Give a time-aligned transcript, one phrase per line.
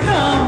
[0.00, 0.47] Johnny,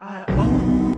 [0.00, 0.67] Ah.